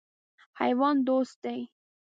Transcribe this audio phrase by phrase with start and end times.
[0.59, 1.61] حیوان دوست دی.